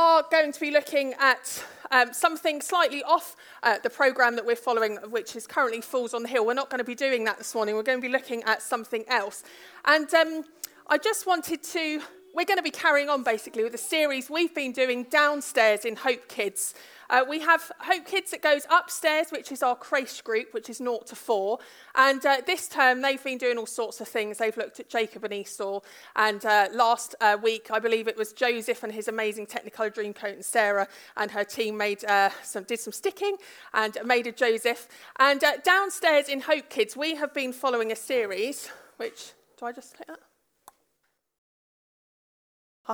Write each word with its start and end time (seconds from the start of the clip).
are 0.00 0.24
going 0.30 0.50
to 0.50 0.58
be 0.58 0.70
looking 0.70 1.12
at 1.18 1.62
um, 1.90 2.14
something 2.14 2.62
slightly 2.62 3.02
off 3.02 3.36
uh, 3.62 3.76
the 3.82 3.90
programme 3.90 4.34
that 4.34 4.46
we're 4.46 4.56
following, 4.56 4.96
which 5.10 5.36
is 5.36 5.46
currently 5.46 5.82
Fools 5.82 6.14
on 6.14 6.22
the 6.22 6.28
Hill. 6.28 6.46
We're 6.46 6.54
not 6.54 6.70
going 6.70 6.78
to 6.78 6.84
be 6.84 6.94
doing 6.94 7.24
that 7.24 7.36
this 7.36 7.54
morning. 7.54 7.74
We're 7.74 7.82
going 7.82 8.00
to 8.00 8.02
be 8.02 8.10
looking 8.10 8.42
at 8.44 8.62
something 8.62 9.04
else. 9.08 9.44
And 9.84 10.12
um, 10.14 10.44
I 10.86 10.96
just 10.96 11.26
wanted 11.26 11.62
to, 11.62 12.00
we're 12.34 12.44
going 12.44 12.58
to 12.58 12.62
be 12.62 12.70
carrying 12.70 13.08
on 13.08 13.22
basically 13.22 13.62
with 13.62 13.72
the 13.72 13.78
series 13.78 14.30
we've 14.30 14.54
been 14.54 14.72
doing 14.72 15.04
downstairs 15.04 15.84
in 15.84 15.96
Hope 15.96 16.28
Kids. 16.28 16.74
Uh, 17.08 17.24
we 17.28 17.40
have 17.40 17.72
Hope 17.80 18.06
Kids 18.06 18.30
that 18.30 18.40
goes 18.40 18.66
upstairs, 18.70 19.30
which 19.30 19.50
is 19.50 19.62
our 19.64 19.74
creche 19.74 20.22
group, 20.22 20.54
which 20.54 20.70
is 20.70 20.76
0 20.76 21.00
to 21.06 21.16
4. 21.16 21.58
And 21.96 22.24
uh, 22.24 22.36
this 22.46 22.68
term, 22.68 23.02
they've 23.02 23.22
been 23.22 23.38
doing 23.38 23.58
all 23.58 23.66
sorts 23.66 24.00
of 24.00 24.06
things. 24.06 24.38
They've 24.38 24.56
looked 24.56 24.78
at 24.78 24.88
Jacob 24.88 25.24
and 25.24 25.34
Esau. 25.34 25.80
And 26.14 26.44
uh, 26.46 26.68
last 26.72 27.16
uh, 27.20 27.36
week, 27.42 27.68
I 27.72 27.80
believe 27.80 28.06
it 28.06 28.16
was 28.16 28.32
Joseph 28.32 28.84
and 28.84 28.92
his 28.92 29.08
amazing 29.08 29.46
Technicolor 29.46 29.92
Dreamcoat, 29.92 30.34
and 30.34 30.44
Sarah 30.44 30.86
and 31.16 31.32
her 31.32 31.44
team 31.44 31.76
made 31.76 32.04
uh, 32.04 32.30
some, 32.44 32.62
did 32.62 32.78
some 32.78 32.92
sticking 32.92 33.36
and 33.74 33.98
made 34.04 34.28
a 34.28 34.32
Joseph. 34.32 34.86
And 35.18 35.42
uh, 35.42 35.56
downstairs 35.64 36.28
in 36.28 36.42
Hope 36.42 36.70
Kids, 36.70 36.96
we 36.96 37.16
have 37.16 37.34
been 37.34 37.52
following 37.52 37.90
a 37.90 37.96
series, 37.96 38.70
which, 38.98 39.32
do 39.58 39.66
I 39.66 39.72
just 39.72 39.96
click 39.96 40.06
that? 40.06 40.29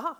Haha 0.01 0.13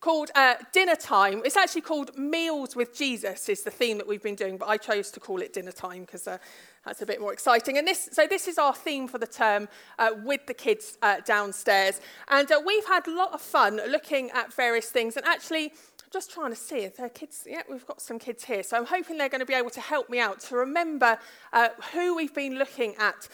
called 0.00 0.30
uh, 0.34 0.54
Dinner 0.72 0.94
Time. 0.94 1.42
It's 1.44 1.56
actually 1.56 1.80
called 1.80 2.16
Meals 2.16 2.76
with 2.76 2.96
Jesus, 2.96 3.48
is 3.48 3.62
the 3.62 3.70
theme 3.70 3.98
that 3.98 4.06
we've 4.06 4.22
been 4.22 4.34
doing, 4.34 4.56
but 4.56 4.68
I 4.68 4.76
chose 4.76 5.10
to 5.12 5.20
call 5.20 5.40
it 5.40 5.52
Dinner 5.52 5.72
Time 5.72 6.02
because 6.02 6.26
uh, 6.28 6.38
that's 6.84 7.02
a 7.02 7.06
bit 7.06 7.20
more 7.20 7.32
exciting. 7.32 7.78
And 7.78 7.86
this, 7.86 8.08
so 8.12 8.26
this 8.26 8.46
is 8.46 8.58
our 8.58 8.74
theme 8.74 9.08
for 9.08 9.18
the 9.18 9.26
term 9.26 9.68
uh, 9.98 10.10
with 10.24 10.46
the 10.46 10.54
kids 10.54 10.98
uh, 11.02 11.20
downstairs. 11.24 12.00
And 12.28 12.50
uh, 12.52 12.60
we've 12.64 12.84
had 12.84 13.06
a 13.06 13.16
lot 13.16 13.32
of 13.32 13.40
fun 13.40 13.80
looking 13.88 14.30
at 14.30 14.52
various 14.52 14.90
things. 14.90 15.16
And 15.16 15.24
actually, 15.24 15.72
just 16.12 16.30
trying 16.30 16.50
to 16.50 16.56
see 16.56 16.80
if 16.80 16.96
there 16.96 17.06
are 17.06 17.10
kids. 17.10 17.44
Yeah, 17.48 17.62
we've 17.68 17.86
got 17.86 18.00
some 18.00 18.18
kids 18.18 18.44
here. 18.44 18.62
So 18.62 18.76
I'm 18.76 18.86
hoping 18.86 19.18
they're 19.18 19.28
going 19.28 19.40
to 19.40 19.46
be 19.46 19.54
able 19.54 19.70
to 19.70 19.80
help 19.80 20.10
me 20.10 20.20
out 20.20 20.40
to 20.40 20.56
remember 20.56 21.18
uh, 21.52 21.68
who 21.92 22.14
we've 22.14 22.34
been 22.34 22.58
looking 22.58 22.94
at 22.96 23.28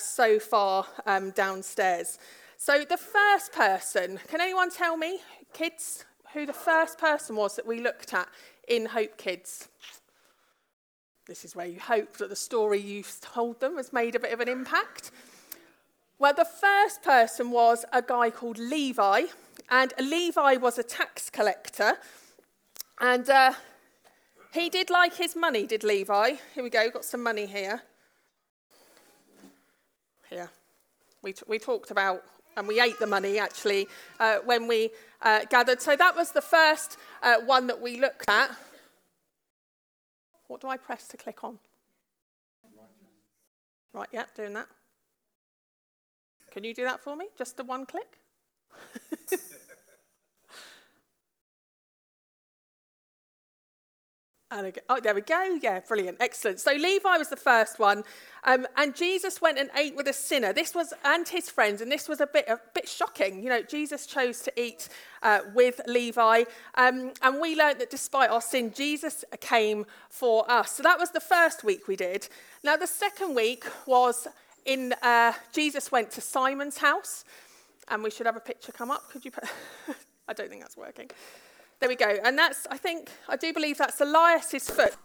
so 0.00 0.38
far 0.38 0.86
um, 1.04 1.30
downstairs. 1.30 2.18
So 2.58 2.84
the 2.88 2.96
first 2.96 3.52
person, 3.52 4.18
can 4.28 4.40
anyone 4.40 4.70
tell 4.70 4.96
me, 4.96 5.20
kids, 5.52 6.04
who 6.32 6.46
the 6.46 6.52
first 6.52 6.98
person 6.98 7.36
was 7.36 7.56
that 7.56 7.66
we 7.66 7.80
looked 7.80 8.12
at 8.12 8.28
in 8.68 8.86
Hope 8.86 9.16
Kids. 9.16 9.68
This 11.26 11.44
is 11.44 11.56
where 11.56 11.66
you 11.66 11.80
hope 11.80 12.16
that 12.18 12.28
the 12.28 12.36
story 12.36 12.78
you've 12.78 13.20
told 13.20 13.60
them 13.60 13.76
has 13.76 13.92
made 13.92 14.14
a 14.14 14.20
bit 14.20 14.32
of 14.32 14.40
an 14.40 14.48
impact. 14.48 15.10
Well, 16.18 16.34
the 16.34 16.46
first 16.46 17.02
person 17.02 17.50
was 17.50 17.84
a 17.92 18.00
guy 18.00 18.30
called 18.30 18.58
Levi, 18.58 19.22
and 19.70 19.92
Levi 19.98 20.56
was 20.56 20.78
a 20.78 20.82
tax 20.82 21.28
collector, 21.30 21.98
and 23.00 23.28
uh, 23.28 23.52
he 24.52 24.70
did 24.70 24.88
like 24.88 25.14
his 25.16 25.36
money, 25.36 25.66
did 25.66 25.84
Levi? 25.84 26.36
Here 26.54 26.62
we 26.62 26.70
go, 26.70 26.90
got 26.90 27.04
some 27.04 27.22
money 27.22 27.46
here. 27.46 27.82
Here. 30.30 30.50
We, 31.22 31.32
t- 31.32 31.42
we 31.46 31.58
talked 31.58 31.90
about 31.90 32.22
and 32.56 32.66
we 32.66 32.80
ate 32.80 32.98
the 32.98 33.06
money 33.06 33.38
actually 33.38 33.88
uh, 34.18 34.38
when 34.44 34.66
we 34.66 34.90
uh, 35.22 35.44
gathered. 35.50 35.80
So 35.80 35.96
that 35.96 36.16
was 36.16 36.32
the 36.32 36.40
first 36.40 36.98
uh, 37.22 37.36
one 37.40 37.66
that 37.66 37.80
we 37.80 38.00
looked 38.00 38.28
at. 38.28 38.50
What 40.48 40.60
do 40.60 40.68
I 40.68 40.76
press 40.76 41.08
to 41.08 41.16
click 41.16 41.42
on? 41.44 41.58
Right, 43.92 44.08
yeah, 44.12 44.24
doing 44.34 44.54
that. 44.54 44.68
Can 46.50 46.64
you 46.64 46.74
do 46.74 46.84
that 46.84 47.00
for 47.00 47.16
me? 47.16 47.26
Just 47.36 47.56
the 47.56 47.64
one 47.64 47.86
click? 47.86 48.18
And 54.48 54.68
again, 54.68 54.84
oh, 54.88 55.00
there 55.00 55.14
we 55.14 55.22
go. 55.22 55.58
Yeah, 55.60 55.80
brilliant. 55.80 56.18
Excellent. 56.20 56.60
So 56.60 56.72
Levi 56.72 57.16
was 57.16 57.28
the 57.28 57.36
first 57.36 57.80
one. 57.80 58.04
Um, 58.44 58.64
and 58.76 58.94
Jesus 58.94 59.40
went 59.40 59.58
and 59.58 59.70
ate 59.76 59.96
with 59.96 60.06
a 60.06 60.12
sinner. 60.12 60.52
This 60.52 60.72
was, 60.72 60.94
and 61.04 61.28
his 61.28 61.50
friends. 61.50 61.80
And 61.80 61.90
this 61.90 62.08
was 62.08 62.20
a 62.20 62.28
bit, 62.28 62.48
a 62.48 62.60
bit 62.72 62.88
shocking. 62.88 63.42
You 63.42 63.48
know, 63.48 63.62
Jesus 63.62 64.06
chose 64.06 64.42
to 64.42 64.60
eat 64.60 64.88
uh, 65.22 65.40
with 65.52 65.80
Levi. 65.88 66.44
Um, 66.76 67.12
and 67.22 67.40
we 67.40 67.56
learned 67.56 67.80
that 67.80 67.90
despite 67.90 68.30
our 68.30 68.40
sin, 68.40 68.72
Jesus 68.72 69.24
came 69.40 69.84
for 70.10 70.48
us. 70.48 70.72
So 70.76 70.82
that 70.84 70.98
was 70.98 71.10
the 71.10 71.20
first 71.20 71.64
week 71.64 71.88
we 71.88 71.96
did. 71.96 72.28
Now, 72.62 72.76
the 72.76 72.86
second 72.86 73.34
week 73.34 73.64
was 73.84 74.28
in, 74.64 74.94
uh, 75.02 75.32
Jesus 75.52 75.90
went 75.90 76.12
to 76.12 76.20
Simon's 76.20 76.78
house. 76.78 77.24
And 77.88 78.02
we 78.02 78.10
should 78.10 78.26
have 78.26 78.36
a 78.36 78.40
picture 78.40 78.70
come 78.70 78.92
up. 78.92 79.10
Could 79.10 79.24
you 79.24 79.32
put, 79.32 79.44
I 80.28 80.32
don't 80.32 80.48
think 80.48 80.60
that's 80.60 80.76
working. 80.76 81.10
There 81.80 81.88
we 81.88 81.96
go. 81.96 82.16
And 82.24 82.38
that's, 82.38 82.66
I 82.70 82.78
think, 82.78 83.10
I 83.28 83.36
do 83.36 83.52
believe 83.52 83.78
that's 83.78 84.00
Elias's 84.00 84.70
foot. 84.70 84.96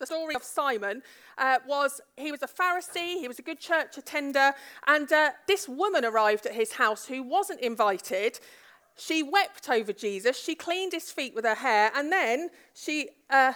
The 0.00 0.06
story 0.06 0.34
of 0.34 0.42
Simon 0.42 1.02
uh, 1.38 1.58
was 1.68 2.00
he 2.16 2.32
was 2.32 2.42
a 2.42 2.48
Pharisee, 2.48 3.20
he 3.20 3.28
was 3.28 3.38
a 3.38 3.42
good 3.42 3.60
church 3.60 3.96
attender, 3.96 4.52
and 4.88 5.10
uh, 5.12 5.30
this 5.46 5.68
woman 5.68 6.04
arrived 6.04 6.46
at 6.46 6.52
his 6.52 6.72
house 6.72 7.06
who 7.06 7.22
wasn't 7.22 7.60
invited. 7.60 8.40
She 8.96 9.22
wept 9.22 9.68
over 9.70 9.92
Jesus, 9.92 10.36
she 10.38 10.56
cleaned 10.56 10.92
his 10.92 11.12
feet 11.12 11.34
with 11.34 11.44
her 11.44 11.54
hair, 11.54 11.92
and 11.94 12.10
then 12.10 12.50
she. 12.74 13.10
Uh, 13.30 13.52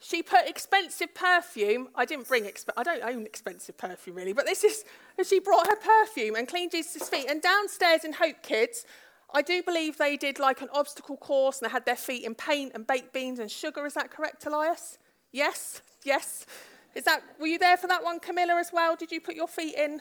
she 0.00 0.22
put 0.22 0.46
expensive 0.46 1.14
perfume. 1.14 1.88
I 1.94 2.04
didn't 2.04 2.28
bring 2.28 2.44
exp- 2.44 2.68
I 2.76 2.82
don't 2.82 3.02
own 3.02 3.24
expensive 3.24 3.78
perfume 3.78 4.16
really, 4.16 4.34
but 4.34 4.44
this 4.44 4.62
is 4.62 4.84
she 5.26 5.40
brought 5.40 5.66
her 5.66 5.76
perfume 5.76 6.34
and 6.34 6.46
cleaned 6.46 6.72
Jesus' 6.72 7.08
feet. 7.08 7.24
And 7.26 7.40
downstairs 7.40 8.04
in 8.04 8.12
Hope 8.12 8.42
Kids, 8.42 8.84
I 9.34 9.42
do 9.42 9.62
believe 9.64 9.98
they 9.98 10.16
did 10.16 10.38
like 10.38 10.62
an 10.62 10.68
obstacle 10.72 11.16
course 11.16 11.60
and 11.60 11.68
they 11.68 11.72
had 11.72 11.84
their 11.84 11.96
feet 11.96 12.24
in 12.24 12.36
paint 12.36 12.72
and 12.74 12.86
baked 12.86 13.12
beans 13.12 13.40
and 13.40 13.50
sugar. 13.50 13.84
Is 13.84 13.94
that 13.94 14.10
correct, 14.10 14.46
Elias? 14.46 14.98
Yes, 15.32 15.82
yes. 16.04 16.46
Is 16.94 17.02
that, 17.04 17.24
were 17.40 17.48
you 17.48 17.58
there 17.58 17.76
for 17.76 17.88
that 17.88 18.04
one, 18.04 18.20
Camilla, 18.20 18.54
as 18.60 18.70
well? 18.72 18.94
Did 18.94 19.10
you 19.10 19.20
put 19.20 19.34
your 19.34 19.48
feet 19.48 19.74
in? 19.74 20.00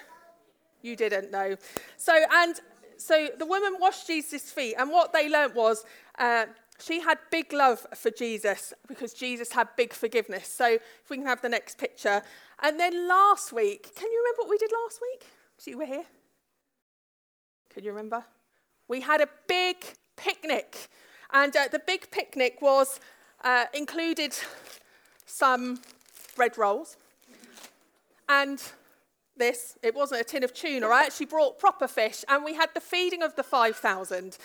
You 0.84 0.96
didn't, 0.96 1.32
no. 1.32 1.56
So, 1.98 2.14
and 2.32 2.62
so 2.98 3.30
the 3.40 3.46
woman 3.48 3.78
washed 3.80 4.06
Jesus' 4.06 4.52
feet, 4.52 4.76
and 4.78 4.92
what 4.92 5.12
they 5.12 5.28
learnt 5.28 5.56
was 5.56 5.84
uh, 6.20 6.46
she 6.80 7.00
had 7.00 7.18
big 7.32 7.52
love 7.52 7.88
for 7.96 8.12
Jesus 8.12 8.74
because 8.88 9.14
Jesus 9.14 9.52
had 9.52 9.70
big 9.76 9.94
forgiveness. 9.94 10.48
So, 10.48 10.68
if 10.68 11.10
we 11.10 11.18
can 11.18 11.26
have 11.26 11.42
the 11.42 11.50
next 11.50 11.80
picture. 11.80 12.22
And 12.62 12.80
then 12.80 13.08
last 13.08 13.52
week, 13.52 13.96
can 13.96 14.12
you 14.12 14.20
remember 14.20 14.44
what 14.44 14.50
we 14.50 14.58
did 14.58 14.72
last 14.84 15.00
week? 15.02 15.26
See, 15.58 15.74
we're 15.74 15.88
here. 15.88 16.06
Can 17.74 17.84
you 17.84 17.92
remember? 17.92 18.24
We 18.94 19.02
had 19.02 19.22
a 19.22 19.30
big 19.48 19.78
picnic. 20.18 20.88
And 21.32 21.56
uh, 21.56 21.68
the 21.72 21.80
big 21.80 22.12
picnic 22.12 22.62
was 22.62 23.00
uh, 23.44 23.66
included 23.74 24.36
some 25.26 25.80
bread 26.36 26.60
rolls 26.60 26.98
and 28.30 28.62
this. 29.36 29.80
It 29.82 29.96
wasn't 29.96 30.22
a 30.22 30.24
tin 30.24 30.44
of 30.44 30.54
tuna. 30.54 30.86
I 30.90 31.06
actually 31.06 31.26
brought 31.26 31.58
proper 31.58 31.88
fish, 31.88 32.24
and 32.30 32.46
we 32.46 32.54
had 32.54 32.70
the 32.76 32.80
feeding 32.80 33.24
of 33.24 33.36
the 33.36 33.42
5,000. 33.42 34.38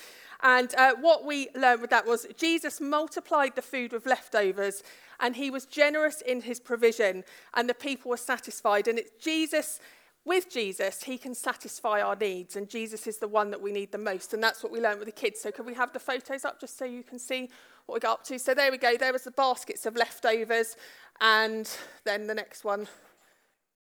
And 0.43 0.75
uh, 0.77 0.95
what 0.99 1.27
we 1.27 1.49
learned 1.55 1.83
with 1.83 1.91
that 1.91 2.07
was 2.07 2.27
Jesus 2.39 2.81
multiplied 2.81 3.55
the 3.55 3.61
food 3.61 3.93
with 3.93 4.07
leftovers, 4.07 4.83
and 5.21 5.37
he 5.37 5.51
was 5.51 5.67
generous 5.67 6.23
in 6.23 6.41
his 6.41 6.59
provision, 6.59 7.23
and 7.53 7.69
the 7.69 7.75
people 7.75 8.09
were 8.11 8.17
satisfied. 8.17 8.89
And 8.89 8.99
it's 8.99 9.11
Jesus 9.23 9.79
with 10.25 10.51
Jesus, 10.51 11.03
he 11.03 11.17
can 11.17 11.35
satisfy 11.35 12.01
our 12.03 12.17
needs, 12.17 12.57
and 12.57 12.69
Jesus 12.69 13.07
is 13.07 13.19
the 13.19 13.29
one 13.29 13.51
that 13.51 13.61
we 13.61 13.73
need 13.73 13.93
the 13.93 13.99
most. 13.99 14.35
And 14.35 14.43
that's 14.43 14.63
what 14.63 14.73
we 14.73 14.81
learned 14.81 14.99
with 14.99 15.07
the 15.07 15.13
kids. 15.13 15.41
So, 15.41 15.51
could 15.51 15.67
we 15.67 15.75
have 15.75 15.93
the 15.93 15.99
photos 15.99 16.45
up 16.45 16.61
just 16.61 16.77
so 16.77 16.85
you 16.85 17.03
can 17.03 17.19
see 17.19 17.49
what 17.87 17.95
we 17.95 18.01
got 18.01 18.21
up 18.21 18.25
to? 18.25 18.39
So, 18.39 18.55
there 18.55 18.71
we 18.71 18.79
go. 18.79 18.97
There 18.97 19.13
was 19.13 19.25
the 19.25 19.31
baskets 19.31 19.87
of 19.87 19.97
leftovers, 19.97 20.77
and 21.21 21.71
then 22.05 22.27
the 22.27 22.35
next 22.35 22.65
one. 22.65 22.89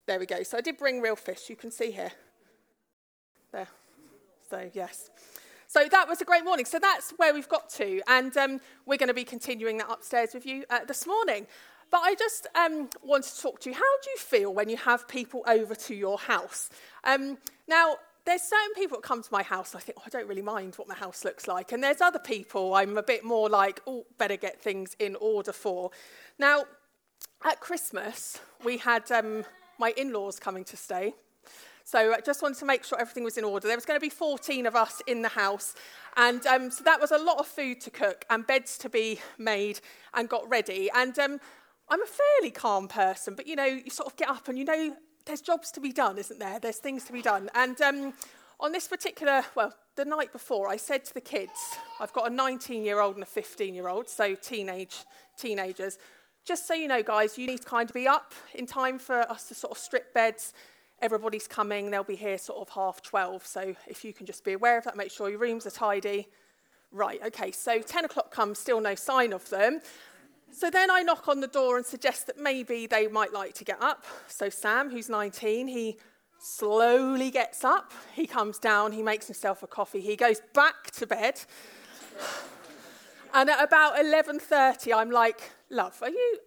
There 0.07 0.19
we 0.19 0.25
go. 0.25 0.44
So, 0.44 0.57
I 0.57 0.61
did 0.61 0.78
bring 0.78 1.01
real 1.01 1.16
fish. 1.16 1.50
You 1.50 1.56
can 1.56 1.72
see 1.72 1.91
here. 1.91 2.11
There. 3.51 3.67
So, 4.50 4.69
yes. 4.73 5.09
So 5.73 5.88
that 5.90 6.07
was 6.07 6.22
a 6.22 6.25
great 6.25 6.45
morning. 6.45 6.66
So 6.66 6.78
that's 6.78 7.16
where 7.17 7.34
we've 7.34 7.50
got 7.50 7.67
to. 7.72 8.00
And 8.07 8.38
um, 8.38 8.61
we're 8.85 9.00
going 9.00 9.08
to 9.08 9.14
be 9.16 9.23
continuing 9.23 9.78
that 9.79 9.90
upstairs 9.90 10.35
with 10.35 10.46
you 10.46 10.66
uh, 10.69 10.85
this 10.85 11.08
morning. 11.08 11.47
But 11.93 12.01
I 12.05 12.16
just 12.16 12.47
um, 12.55 12.90
want 13.03 13.23
to 13.25 13.40
talk 13.40 13.59
to 13.59 13.69
you. 13.69 13.75
How 13.75 13.81
do 13.81 14.09
you 14.09 14.17
feel 14.17 14.51
when 14.51 14.67
you 14.67 14.78
have 14.78 15.07
people 15.07 15.43
over 15.45 15.75
to 15.75 15.93
your 15.93 16.17
house? 16.17 16.72
Um, 17.03 17.37
now, 17.67 17.97
there's 18.25 18.41
certain 18.41 18.73
people 18.73 18.97
that 18.97 19.03
come 19.03 19.22
to 19.22 19.29
my 19.31 19.43
house, 19.43 19.75
I 19.75 19.79
think, 19.79 19.99
oh, 19.99 20.03
I 20.03 20.09
don't 20.09 20.28
really 20.28 20.41
mind 20.41 20.73
what 20.78 20.87
my 20.87 20.95
house 20.95 21.23
looks 21.23 21.47
like. 21.47 21.72
And 21.72 21.84
there's 21.84 22.01
other 22.01 22.17
people 22.17 22.73
I'm 22.73 22.97
a 22.97 23.03
bit 23.03 23.23
more 23.23 23.47
like, 23.47 23.79
oh, 23.85 24.07
better 24.17 24.37
get 24.37 24.59
things 24.59 24.95
in 24.97 25.16
order 25.17 25.53
for. 25.53 25.91
Now, 26.40 26.63
at 27.45 27.59
Christmas, 27.59 28.40
we 28.66 28.79
had 28.79 29.11
um, 29.11 29.45
my 29.78 29.93
in 29.95 30.11
laws 30.13 30.40
coming 30.40 30.63
to 30.63 30.75
stay. 30.75 31.13
So 31.84 32.13
I 32.13 32.22
just 32.22 32.41
wanted 32.41 32.57
to 32.57 32.66
make 32.66 32.85
sure 32.85 32.99
everything 32.99 33.23
was 33.23 33.37
in 33.37 33.43
order. 33.43 33.67
There 33.67 33.78
was 33.78 33.85
going 33.85 33.99
to 33.99 34.03
be 34.03 34.09
14 34.09 34.66
of 34.66 34.75
us 34.75 35.03
in 35.05 35.22
the 35.22 35.29
house. 35.29 35.75
And 36.17 36.43
um, 36.47 36.72
so 36.72 36.84
that 36.85 36.99
was 36.99 37.11
a 37.11 37.19
lot 37.19 37.37
of 37.37 37.45
food 37.45 37.81
to 37.81 37.91
cook 37.91 38.25
and 38.31 38.47
beds 38.47 38.79
to 38.79 38.90
be 38.90 39.19
made 39.37 39.79
and 40.16 40.28
got 40.28 40.49
ready. 40.49 40.90
And 40.95 41.19
um, 41.19 41.40
I'm 41.90 42.02
a 42.02 42.06
fairly 42.06 42.52
calm 42.52 42.88
person, 42.88 43.35
but 43.35 43.47
you 43.47 43.56
know, 43.56 43.66
you 43.66 43.90
sort 43.90 44.08
of 44.08 44.16
get 44.16 44.30
up 44.30 44.47
and 44.47 44.58
you 44.58 44.66
know 44.66 44.96
there's 45.26 45.41
jobs 45.41 45.72
to 45.72 45.80
be 45.80 45.91
done, 45.91 46.18
isn't 46.18 46.40
there? 46.40 46.59
There's 46.59 46.78
things 46.78 47.03
to 47.06 47.14
be 47.14 47.22
done. 47.22 47.50
And 47.56 47.80
um, 47.82 48.14
on 48.59 48.72
this 48.72 48.88
particular, 48.88 49.44
well, 49.56 49.74
the 49.96 50.06
night 50.06 50.32
before, 50.32 50.70
I 50.70 50.78
said 50.78 51.06
to 51.06 51.14
the 51.14 51.22
kids, 51.22 51.78
I've 52.00 52.14
got 52.14 52.32
a 52.32 52.34
19 52.34 52.84
year 52.84 53.00
old 53.00 53.16
and 53.16 53.24
a 53.24 53.28
15 53.28 53.74
year 53.74 53.88
old, 53.88 54.09
so 54.09 54.35
teenage 54.35 54.97
teenagers. 55.38 55.97
Just 56.46 56.68
so 56.68 56.74
you 56.74 56.88
know, 56.88 57.03
guys, 57.03 57.38
you 57.38 57.47
need 57.47 57.62
to 57.62 57.68
kind 57.68 57.90
of 57.90 57.94
be 57.94 58.08
up 58.08 58.34
in 58.53 58.66
time 58.66 59.00
for 59.00 59.22
us 59.32 59.47
to 59.47 59.56
sort 59.56 59.72
of 59.72 59.78
strip 59.78 60.14
beds. 60.14 60.53
Everybody's 61.02 61.47
coming, 61.47 61.91
they'll 61.91 62.03
be 62.03 62.16
here 62.16 62.38
sort 62.38 62.59
of 62.59 62.70
half 62.70 63.02
12. 63.02 63.46
So 63.46 63.76
if 63.88 64.03
you 64.03 64.14
can 64.14 64.26
just 64.26 64.44
be 64.44 64.53
aware 64.53 64.78
of 64.78 64.84
that, 64.86 64.97
make 64.97 65.12
sure 65.12 65.29
your 65.29 65.40
rooms 65.40 65.66
are 65.66 65.72
tidy. 65.72 66.28
Right, 66.91 67.20
okay, 67.26 67.52
so 67.52 67.82
10 67.82 68.06
o'clock 68.06 68.32
comes, 68.32 68.59
still 68.59 68.79
no 68.79 68.94
sign 68.96 69.34
of 69.34 69.50
them. 69.50 69.82
So 70.53 70.70
then 70.70 70.91
I 70.91 71.02
knock 71.02 71.28
on 71.28 71.40
the 71.40 71.47
door 71.47 71.78
and 71.78 71.85
suggest 71.85 72.28
that 72.28 72.38
maybe 72.38 72.85
they 72.85 73.08
might 73.08 73.34
like 73.34 73.55
to 73.55 73.64
get 73.64 73.82
up. 73.82 74.05
So 74.28 74.50
Sam, 74.50 74.91
who's 74.91 75.09
19, 75.09 75.67
he 75.67 75.97
slowly 76.40 77.32
gets 77.32 77.64
up. 77.64 77.91
He 78.14 78.28
comes 78.28 78.59
down, 78.59 78.91
he 78.91 79.02
makes 79.02 79.26
himself 79.26 79.64
a 79.64 79.67
coffee, 79.67 80.00
he 80.00 80.16
goes 80.16 80.41
back 80.53 80.91
to 80.91 81.08
bed. 81.08 81.41
and 83.34 83.50
at 83.50 83.64
about 83.64 83.97
11:30 83.97 84.94
I'm 84.94 85.09
like, 85.09 85.52
"Love, 85.72 85.97
are 86.03 86.09
you 86.09 86.40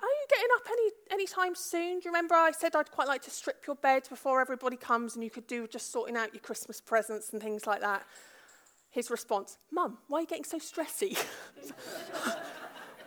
are 0.00 0.08
you 0.08 0.26
getting 0.28 0.48
up 0.56 0.66
any 0.70 0.90
anytime 1.12 1.54
soon? 1.54 2.00
Do 2.00 2.04
you 2.04 2.10
remember 2.10 2.34
I 2.34 2.50
said 2.50 2.76
I'd 2.76 2.90
quite 2.90 3.08
like 3.08 3.22
to 3.22 3.30
strip 3.30 3.66
your 3.66 3.76
bed 3.76 4.06
before 4.10 4.42
everybody 4.42 4.76
comes 4.76 5.14
and 5.14 5.24
you 5.24 5.30
could 5.30 5.46
do 5.46 5.66
just 5.66 5.90
sorting 5.90 6.16
out 6.16 6.34
your 6.34 6.42
Christmas 6.42 6.82
presents 6.82 7.30
and 7.30 7.40
things 7.40 7.66
like 7.66 7.80
that?" 7.80 8.04
His 8.90 9.10
response, 9.10 9.56
"Mum, 9.70 9.98
why 10.08 10.18
are 10.18 10.20
you 10.20 10.26
getting 10.26 10.44
so 10.44 10.58
stressy?" 10.58 11.16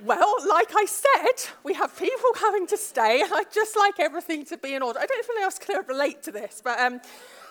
Well, 0.03 0.35
like 0.47 0.69
I 0.75 0.85
said, 0.85 1.49
we 1.63 1.73
have 1.73 1.97
people 1.97 2.29
coming 2.35 2.67
to 2.67 2.77
stay, 2.77 3.23
I'd 3.23 3.51
just 3.51 3.75
like 3.75 3.99
everything 3.99 4.45
to 4.45 4.57
be 4.57 4.75
in 4.75 4.83
order. 4.83 4.99
I 4.99 5.05
don't 5.05 5.17
know 5.17 5.21
if 5.21 5.29
anyone 5.29 5.43
else 5.43 5.59
can 5.59 5.83
relate 5.87 6.23
to 6.23 6.31
this, 6.31 6.61
but 6.63 6.79
um, 6.79 7.01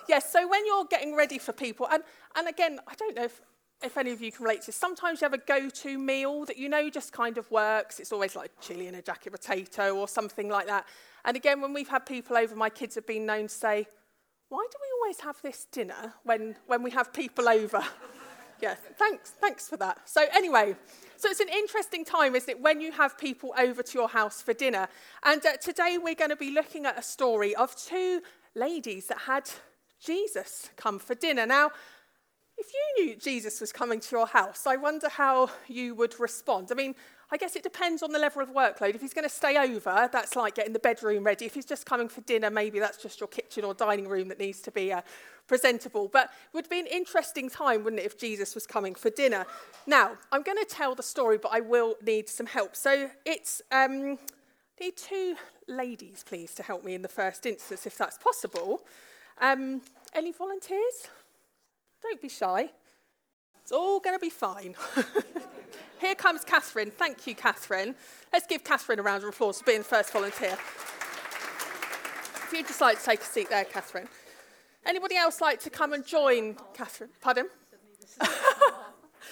yes, 0.07 0.31
so 0.31 0.47
when 0.47 0.65
you're 0.65 0.85
getting 0.85 1.15
ready 1.15 1.39
for 1.39 1.51
people, 1.51 1.87
and, 1.91 2.03
and 2.35 2.47
again, 2.47 2.79
I 2.87 2.95
don't 2.95 3.15
know 3.15 3.25
if, 3.25 3.41
if 3.83 3.97
any 3.97 4.11
of 4.11 4.21
you 4.21 4.31
can 4.31 4.43
relate 4.45 4.61
to 4.61 4.67
this, 4.67 4.77
sometimes 4.77 5.19
you 5.19 5.25
have 5.25 5.33
a 5.33 5.39
go 5.39 5.69
to 5.69 5.99
meal 5.99 6.45
that 6.45 6.57
you 6.57 6.69
know 6.69 6.89
just 6.89 7.11
kind 7.11 7.37
of 7.37 7.49
works. 7.51 7.99
It's 7.99 8.13
always 8.13 8.35
like 8.35 8.51
chili 8.61 8.87
and 8.87 8.95
a 8.95 9.01
jacket 9.01 9.31
potato 9.31 9.95
or 9.95 10.07
something 10.07 10.47
like 10.47 10.67
that. 10.67 10.85
And 11.25 11.35
again, 11.35 11.59
when 11.59 11.73
we've 11.73 11.89
had 11.89 12.05
people 12.05 12.37
over, 12.37 12.55
my 12.55 12.69
kids 12.69 12.95
have 12.95 13.05
been 13.05 13.25
known 13.25 13.43
to 13.43 13.53
say, 13.53 13.85
Why 14.47 14.65
do 14.71 14.77
we 14.81 14.87
always 15.01 15.19
have 15.19 15.41
this 15.41 15.67
dinner 15.69 16.13
when, 16.23 16.55
when 16.65 16.81
we 16.81 16.91
have 16.91 17.11
people 17.11 17.49
over? 17.49 17.83
yeah, 18.61 18.75
thanks, 18.97 19.31
thanks 19.31 19.67
for 19.67 19.75
that. 19.77 20.09
So, 20.09 20.25
anyway, 20.33 20.75
so 21.17 21.29
it's 21.29 21.39
an 21.39 21.49
interesting 21.49 22.05
time, 22.05 22.35
isn't 22.35 22.49
it, 22.49 22.61
when 22.61 22.79
you 22.79 22.91
have 22.91 23.17
people 23.17 23.53
over 23.57 23.81
to 23.81 23.97
your 23.97 24.07
house 24.07 24.41
for 24.41 24.53
dinner. 24.53 24.87
And 25.23 25.45
uh, 25.45 25.57
today 25.57 25.97
we're 26.01 26.15
going 26.15 26.29
to 26.29 26.35
be 26.35 26.51
looking 26.51 26.85
at 26.85 26.97
a 26.97 27.01
story 27.01 27.55
of 27.55 27.75
two 27.75 28.21
ladies 28.55 29.07
that 29.07 29.19
had 29.19 29.49
Jesus 29.99 30.69
come 30.75 30.99
for 30.99 31.15
dinner. 31.15 31.45
Now, 31.45 31.71
if 32.57 32.67
you 32.73 33.05
knew 33.05 33.15
Jesus 33.15 33.61
was 33.61 33.71
coming 33.71 33.99
to 33.99 34.15
your 34.15 34.27
house, 34.27 34.65
I 34.65 34.77
wonder 34.77 35.09
how 35.09 35.49
you 35.67 35.95
would 35.95 36.19
respond. 36.19 36.69
I 36.71 36.75
mean, 36.75 36.95
I 37.29 37.35
guess 37.35 37.57
it 37.57 37.63
depends 37.63 38.01
on 38.03 38.13
the 38.13 38.19
level 38.19 38.41
of 38.41 38.53
workload. 38.53 38.95
If 38.95 39.01
he's 39.01 39.13
going 39.13 39.27
to 39.27 39.33
stay 39.33 39.57
over, 39.57 40.09
that's 40.11 40.37
like 40.37 40.55
getting 40.55 40.71
the 40.71 40.79
bedroom 40.79 41.25
ready. 41.25 41.45
If 41.45 41.55
he's 41.55 41.65
just 41.65 41.85
coming 41.85 42.07
for 42.07 42.21
dinner, 42.21 42.49
maybe 42.49 42.79
that's 42.79 43.01
just 43.01 43.19
your 43.19 43.27
kitchen 43.27 43.65
or 43.65 43.73
dining 43.73 44.07
room 44.07 44.29
that 44.29 44.39
needs 44.39 44.61
to 44.61 44.71
be 44.71 44.93
uh, 44.93 45.01
presentable. 45.45 46.07
But 46.07 46.25
it 46.25 46.53
would 46.53 46.69
be 46.69 46.79
an 46.79 46.87
interesting 46.87 47.49
time, 47.49 47.83
wouldn't 47.83 48.01
it, 48.01 48.05
if 48.05 48.17
Jesus 48.17 48.55
was 48.55 48.65
coming 48.65 48.95
for 48.95 49.09
dinner? 49.09 49.45
Now, 49.85 50.13
I'm 50.31 50.41
going 50.41 50.57
to 50.57 50.65
tell 50.65 50.95
the 50.95 51.03
story, 51.03 51.37
but 51.37 51.51
I 51.53 51.59
will 51.59 51.95
need 52.01 52.29
some 52.29 52.45
help. 52.45 52.77
So 52.77 53.09
it's 53.25 53.61
um, 53.73 54.17
need 54.79 54.95
two 54.95 55.35
ladies, 55.67 56.23
please, 56.25 56.53
to 56.55 56.63
help 56.63 56.85
me 56.85 56.93
in 56.93 57.01
the 57.01 57.09
first 57.09 57.45
instance, 57.45 57.85
if 57.85 57.97
that's 57.97 58.17
possible. 58.17 58.83
Um, 59.41 59.81
any 60.13 60.31
volunteers? 60.31 61.09
Don't 62.01 62.21
be 62.21 62.29
shy. 62.29 62.69
It's 63.61 63.73
all 63.73 63.99
going 63.99 64.15
to 64.15 64.21
be 64.21 64.29
fine. 64.29 64.75
Here 65.99 66.15
comes 66.15 66.43
Catherine. 66.43 66.91
Thank 66.91 67.25
you, 67.25 67.33
Catherine. 67.33 67.95
Let's 68.31 68.45
give 68.45 68.63
Catherine 68.63 68.99
a 68.99 69.03
round 69.03 69.23
of 69.23 69.29
applause 69.29 69.59
for 69.59 69.65
being 69.65 69.79
the 69.79 69.83
first 69.83 70.11
volunteer. 70.11 70.53
If 70.53 72.49
you'd 72.53 72.67
just 72.67 72.81
like 72.81 72.99
to 72.99 73.05
take 73.05 73.21
a 73.21 73.25
seat 73.25 73.49
there, 73.49 73.65
Catherine. 73.65 74.07
Anybody 74.85 75.17
else 75.17 75.41
like 75.41 75.59
to 75.61 75.69
come 75.69 75.93
and 75.93 76.05
join 76.05 76.55
Catherine? 76.73 77.09
Pardon? 77.19 77.47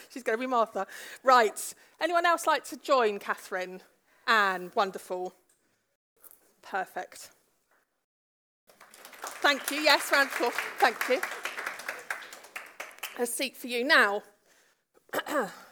She's 0.09 0.23
going 0.23 0.37
to 0.37 0.41
be 0.41 0.47
Martha. 0.47 0.87
Right. 1.23 1.73
Anyone 2.01 2.25
else 2.25 2.47
like 2.47 2.65
to 2.65 2.77
join 2.77 3.19
Catherine? 3.19 3.81
Anne, 4.27 4.71
wonderful. 4.75 5.33
Perfect. 6.61 7.29
Thank 9.41 9.69
you. 9.69 9.77
Yes, 9.77 10.11
round 10.11 10.29
of 10.29 10.35
applause. 10.35 10.53
Thank 10.79 10.97
you. 11.09 11.21
A 13.19 13.25
seat 13.25 13.55
for 13.55 13.67
you 13.67 13.83
now. 13.83 14.23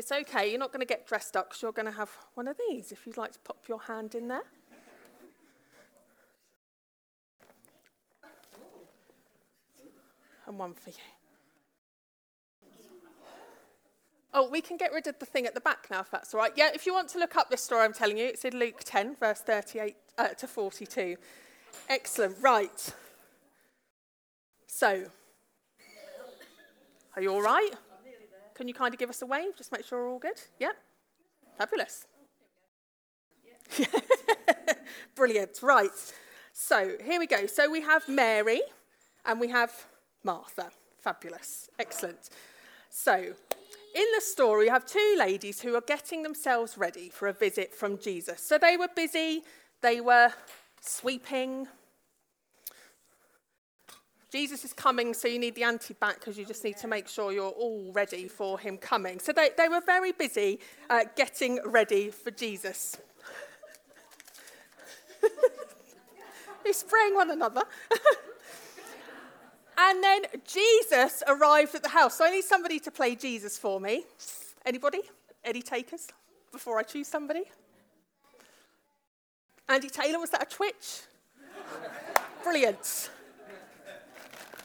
It's 0.00 0.10
okay, 0.10 0.48
you're 0.48 0.58
not 0.58 0.72
going 0.72 0.80
to 0.80 0.86
get 0.86 1.06
dressed 1.06 1.36
up 1.36 1.50
because 1.50 1.60
you're 1.60 1.72
going 1.72 1.84
to 1.84 1.92
have 1.92 2.08
one 2.32 2.48
of 2.48 2.56
these 2.70 2.90
if 2.90 3.06
you'd 3.06 3.18
like 3.18 3.32
to 3.32 3.38
pop 3.40 3.58
your 3.68 3.82
hand 3.82 4.14
in 4.14 4.28
there. 4.28 4.44
And 10.46 10.58
one 10.58 10.72
for 10.72 10.88
you. 10.88 10.96
Oh, 14.32 14.48
we 14.48 14.62
can 14.62 14.78
get 14.78 14.90
rid 14.94 15.06
of 15.06 15.18
the 15.18 15.26
thing 15.26 15.44
at 15.44 15.52
the 15.52 15.60
back 15.60 15.88
now, 15.90 16.00
if 16.00 16.10
that's 16.10 16.32
all 16.32 16.40
right. 16.40 16.52
Yeah, 16.56 16.70
if 16.72 16.86
you 16.86 16.94
want 16.94 17.10
to 17.10 17.18
look 17.18 17.36
up 17.36 17.50
this 17.50 17.62
story 17.62 17.84
I'm 17.84 17.92
telling 17.92 18.16
you, 18.16 18.24
it's 18.24 18.46
in 18.46 18.58
Luke 18.58 18.80
10, 18.82 19.16
verse 19.16 19.40
38 19.40 19.96
uh, 20.16 20.28
to 20.28 20.46
42. 20.46 21.16
Excellent. 21.90 22.36
Right. 22.40 22.94
So, 24.66 25.04
are 27.14 27.20
you 27.20 27.34
all 27.34 27.42
right? 27.42 27.74
Can 28.60 28.68
you 28.68 28.74
kind 28.74 28.92
of 28.92 29.00
give 29.00 29.08
us 29.08 29.22
a 29.22 29.26
wave? 29.26 29.56
Just 29.56 29.72
make 29.72 29.86
sure 29.86 30.04
we're 30.04 30.10
all 30.10 30.18
good. 30.18 30.38
Yeah? 30.58 30.72
Fabulous. 31.56 32.06
Brilliant. 35.14 35.58
Right. 35.62 35.88
So 36.52 36.96
here 37.02 37.18
we 37.18 37.26
go. 37.26 37.46
So 37.46 37.70
we 37.70 37.80
have 37.80 38.06
Mary 38.06 38.60
and 39.24 39.40
we 39.40 39.48
have 39.48 39.72
Martha. 40.22 40.68
Fabulous. 40.98 41.70
Excellent. 41.78 42.28
So 42.90 43.14
in 43.14 44.06
the 44.14 44.20
story, 44.20 44.66
you 44.66 44.72
have 44.72 44.84
two 44.84 45.16
ladies 45.18 45.62
who 45.62 45.74
are 45.74 45.80
getting 45.80 46.22
themselves 46.22 46.76
ready 46.76 47.08
for 47.08 47.28
a 47.28 47.32
visit 47.32 47.72
from 47.72 47.96
Jesus. 47.96 48.42
So 48.42 48.58
they 48.58 48.76
were 48.76 48.90
busy, 48.94 49.42
they 49.80 50.02
were 50.02 50.34
sweeping, 50.82 51.66
Jesus 54.30 54.64
is 54.64 54.72
coming, 54.72 55.12
so 55.12 55.26
you 55.26 55.40
need 55.40 55.56
the 55.56 55.64
anti-bac 55.64 56.20
because 56.20 56.38
you 56.38 56.44
just 56.44 56.62
need 56.62 56.76
to 56.76 56.86
make 56.86 57.08
sure 57.08 57.32
you're 57.32 57.48
all 57.48 57.90
ready 57.92 58.28
for 58.28 58.60
him 58.60 58.78
coming. 58.78 59.18
So 59.18 59.32
they, 59.32 59.50
they 59.56 59.68
were 59.68 59.80
very 59.80 60.12
busy 60.12 60.60
uh, 60.88 61.04
getting 61.16 61.58
ready 61.64 62.10
for 62.10 62.30
Jesus. 62.30 62.96
They're 66.64 66.72
spraying 66.72 67.14
one 67.14 67.32
another. 67.32 67.62
and 69.78 70.04
then 70.04 70.22
Jesus 70.46 71.24
arrived 71.26 71.74
at 71.74 71.82
the 71.82 71.88
house. 71.88 72.18
So 72.18 72.24
I 72.24 72.30
need 72.30 72.44
somebody 72.44 72.78
to 72.80 72.90
play 72.92 73.16
Jesus 73.16 73.58
for 73.58 73.80
me. 73.80 74.04
Anybody? 74.64 75.00
Any 75.44 75.62
takers 75.62 76.06
before 76.52 76.78
I 76.78 76.84
choose 76.84 77.08
somebody? 77.08 77.44
Andy 79.68 79.88
Taylor, 79.88 80.20
was 80.20 80.30
that 80.30 80.42
a 80.42 80.46
twitch? 80.46 81.00
Brilliant. 82.44 83.10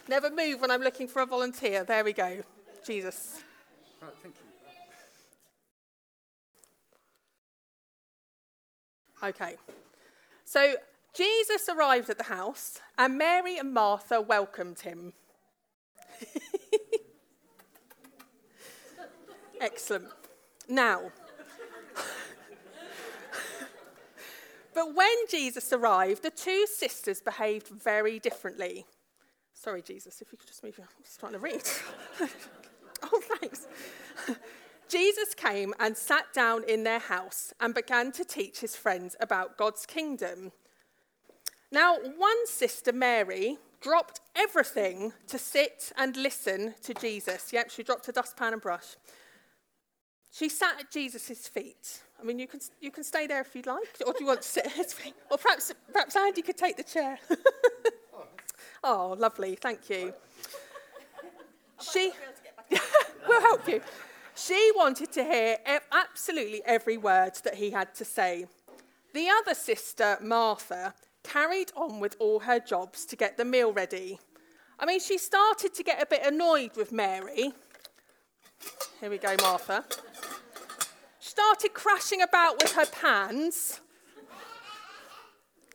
Never 0.08 0.30
move 0.30 0.62
when 0.62 0.70
I'm 0.70 0.82
looking 0.82 1.08
for 1.08 1.24
a 1.24 1.26
volunteer. 1.26 1.84
There 1.84 2.04
we 2.04 2.14
go. 2.14 2.44
Jesus. 2.86 3.42
Right, 4.02 4.12
thank 4.22 4.36
you. 4.36 4.42
Okay. 9.30 9.56
So 10.44 10.76
Jesus 11.16 11.68
arrived 11.70 12.12
at 12.12 12.18
the 12.18 12.26
house, 12.26 12.82
and 12.98 13.18
Mary 13.18 13.58
and 13.58 13.74
Martha 13.74 14.20
welcomed 14.22 14.82
him. 14.82 15.14
Excellent. 19.62 20.10
Now, 20.68 21.12
but 24.76 24.94
when 24.94 25.16
Jesus 25.30 25.74
arrived, 25.74 26.22
the 26.22 26.30
two 26.30 26.68
sisters 26.68 27.22
behaved 27.22 27.70
very 27.70 28.20
differently. 28.20 28.86
Sorry, 29.66 29.82
Jesus, 29.82 30.22
if 30.22 30.32
you 30.32 30.38
could 30.38 30.48
just 30.48 30.64
move 30.64 30.78
your. 30.78 30.86
I'm 30.86 31.04
just 31.04 31.20
trying 31.20 31.32
to 31.32 31.40
read. 31.40 31.64
oh, 33.02 33.22
thanks. 33.40 33.66
Jesus 34.88 35.34
came 35.34 35.74
and 35.80 35.98
sat 35.98 36.32
down 36.36 36.64
in 36.66 36.84
their 36.84 37.00
house 37.00 37.52
and 37.60 37.74
began 37.74 38.12
to 38.12 38.24
teach 38.24 38.60
his 38.60 38.76
friends 38.76 39.16
about 39.20 39.58
God's 39.58 39.88
kingdom. 39.88 40.52
Now, 41.72 41.96
one 41.96 42.46
sister, 42.46 42.94
Mary, 42.94 43.58
dropped 43.82 44.20
everything 44.36 45.14
to 45.30 45.40
sit 45.40 45.92
and 45.98 46.16
listen 46.16 46.76
to 46.84 46.94
Jesus. 46.94 47.52
Yep, 47.52 47.72
she 47.72 47.82
dropped 47.82 48.08
a 48.08 48.12
dustpan 48.12 48.54
and 48.54 48.62
brush. 48.62 48.98
She 50.32 50.48
sat 50.48 50.80
at 50.80 50.92
Jesus' 50.92 51.48
feet. 51.48 52.02
I 52.22 52.24
mean, 52.24 52.38
you 52.38 52.48
can, 52.48 52.60
you 52.82 52.92
can 52.92 53.04
stay 53.04 53.26
there 53.26 53.42
if 53.42 53.56
you'd 53.56 53.66
like, 53.66 53.98
or 54.06 54.14
do 54.14 54.20
you 54.20 54.28
want 54.28 54.44
to 54.44 54.48
sit 54.48 54.68
at 54.68 54.74
his 54.74 54.94
feet? 54.94 55.16
Or 55.32 55.40
perhaps, 55.40 55.74
perhaps 55.92 56.16
Andy 56.16 56.44
could 56.44 56.58
take 56.58 56.78
the 56.78 56.84
chair. 56.84 57.18
Oh, 58.88 59.16
lovely. 59.18 59.56
Thank 59.56 59.90
you. 59.90 60.14
she, 61.82 62.12
we'll 63.28 63.42
help 63.42 63.68
you. 63.68 63.82
She 64.36 64.72
wanted 64.76 65.12
to 65.14 65.24
hear 65.24 65.58
absolutely 65.92 66.62
every 66.66 66.96
word 66.96 67.32
that 67.44 67.56
he 67.56 67.72
had 67.72 67.96
to 67.96 68.06
say. 68.06 68.46
The 69.16 69.28
other 69.28 69.56
sister, 69.56 70.20
Martha, 70.22 70.94
carried 71.24 71.72
on 71.76 72.00
with 72.00 72.16
all 72.20 72.42
her 72.42 72.60
jobs 72.60 73.06
to 73.08 73.16
get 73.16 73.38
the 73.38 73.46
meal 73.46 73.74
ready. 73.74 74.20
I 74.80 74.86
mean, 74.86 75.00
she 75.00 75.18
started 75.18 75.74
to 75.74 75.82
get 75.82 76.00
a 76.00 76.06
bit 76.06 76.24
annoyed 76.24 76.78
with 76.78 76.92
Mary. 76.92 77.54
Here 79.02 79.10
we 79.10 79.18
go, 79.18 79.36
Martha. 79.42 79.84
She 81.20 81.30
started 81.32 81.74
crashing 81.74 82.22
about 82.22 82.62
with 82.62 82.74
her 82.74 82.86
pans. 82.86 83.82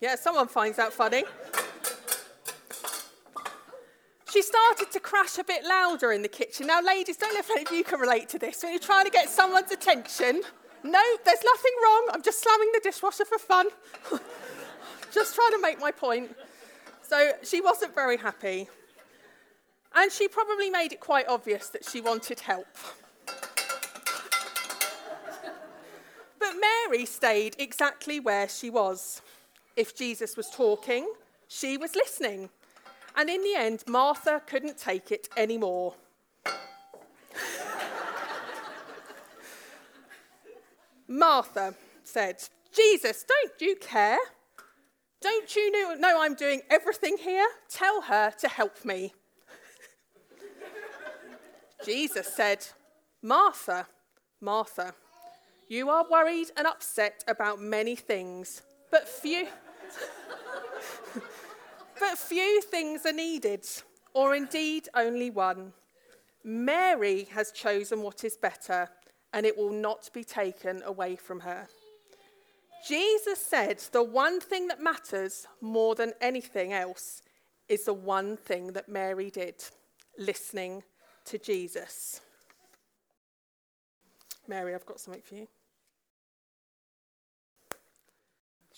Yeah, 0.00 0.14
someone 0.14 0.46
finds 0.46 0.76
that 0.76 0.92
funny. 0.92 1.24
She 4.30 4.42
started 4.42 4.92
to 4.92 5.00
crash 5.00 5.38
a 5.38 5.44
bit 5.44 5.64
louder 5.64 6.12
in 6.12 6.22
the 6.22 6.28
kitchen. 6.28 6.68
Now, 6.68 6.80
ladies, 6.80 7.16
don't 7.16 7.34
know 7.34 7.40
if 7.40 7.50
any 7.50 7.62
of 7.62 7.72
you 7.72 7.82
can 7.82 7.98
relate 7.98 8.28
to 8.28 8.38
this. 8.38 8.62
When 8.62 8.72
you're 8.72 8.80
trying 8.80 9.04
to 9.04 9.10
get 9.10 9.28
someone's 9.28 9.72
attention, 9.72 10.42
no, 10.84 11.02
there's 11.24 11.44
nothing 11.44 11.72
wrong. 11.82 12.08
I'm 12.12 12.22
just 12.22 12.40
slamming 12.40 12.70
the 12.72 12.80
dishwasher 12.80 13.24
for 13.24 13.38
fun. 13.38 13.66
just 15.12 15.34
trying 15.34 15.50
to 15.50 15.60
make 15.60 15.80
my 15.80 15.90
point. 15.90 16.36
So 17.02 17.32
she 17.42 17.60
wasn't 17.60 17.92
very 17.92 18.16
happy. 18.16 18.68
And 19.96 20.12
she 20.12 20.28
probably 20.28 20.70
made 20.70 20.92
it 20.92 21.00
quite 21.00 21.26
obvious 21.26 21.68
that 21.70 21.84
she 21.84 22.00
wanted 22.00 22.38
help. 22.38 22.68
but 26.38 26.52
Mary 26.60 27.04
stayed 27.04 27.56
exactly 27.58 28.20
where 28.20 28.48
she 28.48 28.70
was. 28.70 29.22
If 29.76 29.96
Jesus 29.96 30.36
was 30.36 30.48
talking, 30.50 31.12
she 31.48 31.76
was 31.76 31.96
listening. 31.96 32.50
And 33.16 33.28
in 33.28 33.42
the 33.42 33.54
end, 33.54 33.84
Martha 33.86 34.42
couldn't 34.46 34.78
take 34.78 35.10
it 35.10 35.28
anymore. 35.36 35.94
Martha 41.08 41.74
said, 42.04 42.36
Jesus, 42.72 43.24
don't 43.24 43.60
you 43.60 43.76
care? 43.76 44.18
Don't 45.20 45.54
you 45.54 45.70
know, 45.72 45.94
know 45.94 46.22
I'm 46.22 46.34
doing 46.34 46.62
everything 46.70 47.18
here? 47.18 47.46
Tell 47.68 48.02
her 48.02 48.30
to 48.38 48.48
help 48.48 48.84
me. 48.84 49.12
Jesus 51.84 52.32
said, 52.32 52.66
Martha, 53.22 53.86
Martha, 54.40 54.94
you 55.68 55.90
are 55.90 56.06
worried 56.10 56.48
and 56.56 56.66
upset 56.66 57.24
about 57.26 57.60
many 57.60 57.96
things, 57.96 58.62
but 58.90 59.08
few. 59.08 59.46
But 62.00 62.16
few 62.16 62.62
things 62.62 63.04
are 63.04 63.12
needed, 63.12 63.66
or 64.14 64.34
indeed 64.34 64.88
only 64.94 65.28
one. 65.28 65.74
Mary 66.42 67.28
has 67.32 67.52
chosen 67.52 68.00
what 68.00 68.24
is 68.24 68.38
better, 68.38 68.88
and 69.34 69.44
it 69.44 69.56
will 69.56 69.70
not 69.70 70.08
be 70.14 70.24
taken 70.24 70.82
away 70.84 71.14
from 71.14 71.40
her. 71.40 71.68
Jesus 72.88 73.44
said 73.44 73.78
the 73.92 74.02
one 74.02 74.40
thing 74.40 74.68
that 74.68 74.80
matters 74.80 75.46
more 75.60 75.94
than 75.94 76.14
anything 76.22 76.72
else 76.72 77.20
is 77.68 77.84
the 77.84 77.92
one 77.92 78.38
thing 78.38 78.72
that 78.72 78.88
Mary 78.88 79.30
did 79.30 79.62
listening 80.18 80.82
to 81.26 81.36
Jesus. 81.36 82.22
Mary, 84.48 84.74
I've 84.74 84.86
got 84.86 84.98
something 84.98 85.22
for 85.22 85.34
you. 85.34 85.48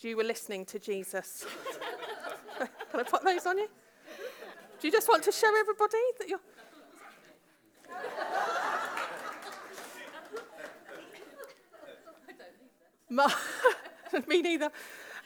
You 0.00 0.16
were 0.16 0.24
listening 0.24 0.64
to 0.66 0.80
Jesus. 0.80 1.46
Can 2.90 3.00
I 3.00 3.02
put 3.02 3.24
those 3.24 3.46
on 3.46 3.58
you? 3.58 3.68
Do 4.80 4.88
you 4.88 4.92
just 4.92 5.08
want 5.08 5.22
to 5.24 5.32
show 5.32 5.50
everybody 5.58 5.98
that 6.18 6.28
you're. 6.28 6.40
Ma- 13.10 13.32
Me 14.28 14.42
neither. 14.42 14.70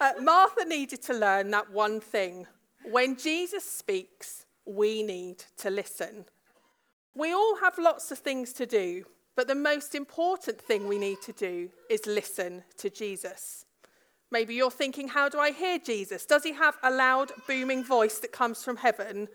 Uh, 0.00 0.12
Martha 0.20 0.64
needed 0.64 1.02
to 1.02 1.14
learn 1.14 1.50
that 1.50 1.70
one 1.70 2.00
thing. 2.00 2.46
When 2.84 3.16
Jesus 3.16 3.64
speaks, 3.64 4.46
we 4.64 5.02
need 5.02 5.44
to 5.58 5.70
listen. 5.70 6.26
We 7.14 7.32
all 7.32 7.56
have 7.56 7.78
lots 7.78 8.10
of 8.10 8.18
things 8.18 8.52
to 8.54 8.66
do, 8.66 9.04
but 9.34 9.48
the 9.48 9.54
most 9.54 9.94
important 9.94 10.60
thing 10.60 10.86
we 10.86 10.98
need 10.98 11.22
to 11.22 11.32
do 11.32 11.70
is 11.88 12.06
listen 12.06 12.64
to 12.78 12.90
Jesus. 12.90 13.65
Maybe 14.30 14.54
you're 14.54 14.70
thinking, 14.70 15.08
how 15.08 15.28
do 15.28 15.38
I 15.38 15.52
hear 15.52 15.78
Jesus? 15.78 16.26
Does 16.26 16.42
he 16.42 16.52
have 16.52 16.76
a 16.82 16.90
loud, 16.90 17.32
booming 17.46 17.84
voice 17.84 18.18
that 18.18 18.32
comes 18.32 18.64
from 18.64 18.76
heaven? 18.76 19.28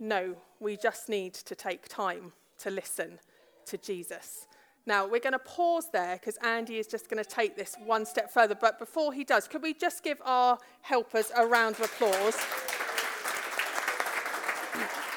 No, 0.00 0.36
we 0.60 0.76
just 0.76 1.08
need 1.08 1.34
to 1.34 1.54
take 1.54 1.88
time 1.88 2.32
to 2.58 2.70
listen 2.70 3.20
to 3.66 3.78
Jesus. 3.78 4.46
Now, 4.86 5.06
we're 5.06 5.20
going 5.20 5.34
to 5.34 5.38
pause 5.38 5.88
there 5.92 6.16
because 6.16 6.38
Andy 6.38 6.78
is 6.78 6.86
just 6.86 7.10
going 7.10 7.22
to 7.22 7.28
take 7.28 7.56
this 7.56 7.76
one 7.84 8.06
step 8.06 8.32
further. 8.32 8.54
But 8.54 8.78
before 8.78 9.12
he 9.12 9.22
does, 9.22 9.46
could 9.46 9.62
we 9.62 9.74
just 9.74 10.02
give 10.02 10.20
our 10.24 10.58
helpers 10.80 11.30
a 11.36 11.46
round 11.46 11.76
of 11.76 11.82
applause? 11.82 12.36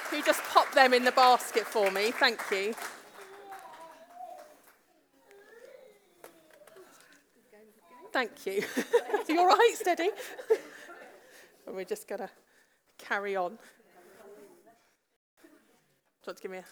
Can 0.10 0.20
you 0.20 0.26
just 0.26 0.44
pop 0.44 0.72
them 0.74 0.94
in 0.94 1.06
the 1.06 1.14
basket 1.14 1.66
for 1.66 1.90
me? 1.90 2.12
Thank 2.12 2.42
you. 2.52 2.74
Thank 8.12 8.46
you. 8.46 8.64
you 9.30 9.40
all 9.40 9.48
right, 9.48 9.74
steady? 9.76 10.10
and 11.68 11.76
we're 11.76 11.86
just 11.86 12.08
going 12.08 12.20
to 12.20 12.30
carry 12.98 13.38
on. 13.38 13.52
Do 13.52 13.58
you 15.46 15.50
want 16.28 16.38
to 16.38 16.44
give 16.44 16.52
me 16.52 16.58
a. 16.58 16.64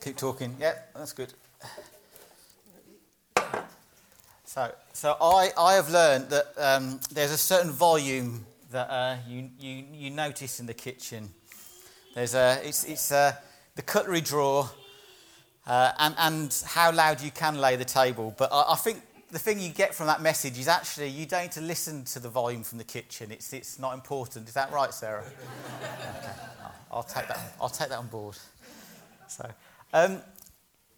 Keep 0.00 0.16
talking. 0.16 0.56
Yeah, 0.58 0.74
that's 0.94 1.12
good. 1.12 1.32
So, 4.44 4.72
so 4.92 5.16
I, 5.20 5.50
I 5.58 5.74
have 5.74 5.90
learned 5.90 6.30
that 6.30 6.46
um, 6.56 7.00
there's 7.10 7.32
a 7.32 7.38
certain 7.38 7.72
volume 7.72 8.46
that 8.70 8.88
uh, 8.90 9.16
you, 9.28 9.50
you, 9.58 9.84
you 9.92 10.10
notice 10.10 10.60
in 10.60 10.66
the 10.66 10.74
kitchen. 10.74 11.28
There's 12.14 12.34
a, 12.34 12.60
it's, 12.62 12.84
it's 12.84 13.10
a, 13.10 13.38
the 13.74 13.82
cutlery 13.82 14.20
drawer 14.20 14.70
uh, 15.66 15.92
and, 15.98 16.14
and 16.18 16.64
how 16.66 16.92
loud 16.92 17.20
you 17.20 17.30
can 17.30 17.58
lay 17.58 17.76
the 17.76 17.84
table. 17.84 18.34
But 18.36 18.52
I, 18.52 18.72
I, 18.72 18.76
think 18.76 19.02
the 19.30 19.38
thing 19.38 19.58
you 19.58 19.70
get 19.70 19.94
from 19.94 20.06
that 20.06 20.20
message 20.20 20.58
is 20.58 20.68
actually 20.68 21.08
you 21.08 21.26
don't 21.26 21.42
need 21.42 21.52
to 21.52 21.60
listen 21.60 22.04
to 22.06 22.20
the 22.20 22.28
volume 22.28 22.62
from 22.62 22.78
the 22.78 22.84
kitchen. 22.84 23.32
It's, 23.32 23.52
it's 23.52 23.78
not 23.78 23.94
important. 23.94 24.48
Is 24.48 24.54
that 24.54 24.72
right, 24.72 24.92
Sarah? 24.92 25.24
okay. 25.24 26.32
I'll, 26.92 27.02
take 27.02 27.28
that, 27.28 27.54
I'll 27.60 27.68
take 27.68 27.88
that 27.88 27.98
on 27.98 28.08
board. 28.08 28.36
So, 29.26 29.50
um, 29.92 30.20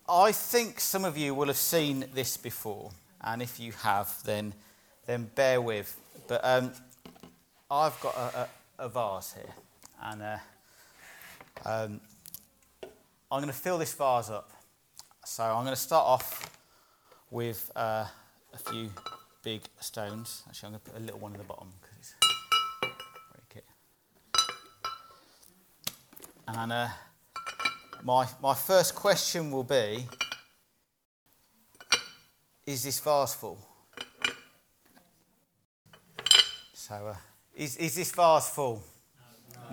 I 0.08 0.32
think 0.32 0.80
some 0.80 1.04
of 1.04 1.16
you 1.16 1.34
will 1.34 1.46
have 1.46 1.56
seen 1.56 2.06
this 2.14 2.36
before. 2.36 2.90
And 3.22 3.42
if 3.42 3.58
you 3.58 3.72
have, 3.82 4.14
then, 4.24 4.52
then 5.06 5.30
bear 5.34 5.60
with. 5.60 5.98
But 6.28 6.40
um, 6.44 6.72
I've 7.70 7.98
got 8.00 8.14
a, 8.16 8.48
a, 8.78 8.84
a, 8.84 8.88
vase 8.88 9.34
here. 9.34 9.54
And 10.02 10.22
uh, 10.22 10.38
um, 11.64 12.00
I'm 13.30 13.40
going 13.40 13.46
to 13.46 13.52
fill 13.52 13.78
this 13.78 13.94
vase 13.94 14.30
up 14.30 14.50
so 15.26 15.42
I'm 15.42 15.64
going 15.64 15.74
to 15.74 15.76
start 15.76 16.06
off 16.06 16.56
with 17.32 17.72
uh, 17.74 18.06
a 18.54 18.58
few 18.70 18.90
big 19.42 19.60
stones. 19.80 20.44
Actually, 20.48 20.68
I'm 20.68 20.72
going 20.74 20.80
to 20.84 20.90
put 20.92 21.00
a 21.00 21.04
little 21.04 21.18
one 21.18 21.32
in 21.32 21.38
the 21.38 21.44
bottom 21.44 21.72
because 21.80 21.98
it's 21.98 22.14
break 23.32 23.56
it. 23.56 23.64
And 26.46 26.72
uh, 26.72 26.88
my 28.04 28.28
my 28.40 28.54
first 28.54 28.94
question 28.94 29.50
will 29.50 29.64
be: 29.64 30.06
Is 32.64 32.84
this 32.84 33.00
vase 33.00 33.34
full? 33.34 33.58
So, 36.72 36.94
uh, 36.94 37.16
is 37.56 37.76
is 37.78 37.96
this 37.96 38.12
vase 38.12 38.48
full? 38.48 38.80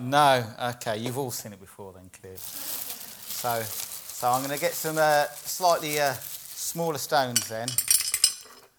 No. 0.00 0.40
no. 0.40 0.70
Okay, 0.70 0.98
you've 0.98 1.16
all 1.16 1.30
seen 1.30 1.52
it 1.52 1.60
before, 1.60 1.92
then 1.92 2.10
clearly. 2.10 2.38
So. 2.38 3.93
So 4.24 4.30
I'm 4.30 4.40
going 4.42 4.54
to 4.54 4.58
get 4.58 4.72
some 4.72 4.96
uh, 4.96 5.26
slightly 5.34 6.00
uh, 6.00 6.14
smaller 6.14 6.96
stones 6.96 7.46
then, 7.46 7.68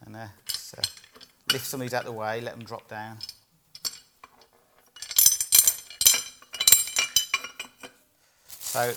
and 0.04 0.16
uh, 0.16 0.20
uh, 0.20 0.82
lift 1.54 1.68
some 1.68 1.82
of 1.82 1.86
these 1.86 1.94
out 1.94 2.00
of 2.00 2.06
the 2.08 2.20
way, 2.20 2.42
let 2.42 2.58
them 2.58 2.66
drop 2.66 2.88
down. 2.88 3.20
So, 8.58 8.80
uh, 8.80 8.94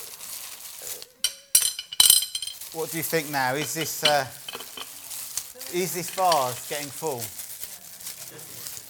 what 2.73 2.91
do 2.93 2.97
you 2.97 3.03
think 3.03 3.31
now? 3.31 3.55
Is 3.55 3.75
this 3.75 4.03
uh, 4.05 4.27
is 5.75 5.93
this 5.93 6.09
vase 6.09 6.67
getting 6.67 6.89
full? 6.89 7.19